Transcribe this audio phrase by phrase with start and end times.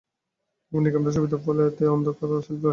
[0.71, 2.69] ফোনটির ক্যামেরা সুবিধার ফলে এতে অন্ধকার সেলফি আসবে না।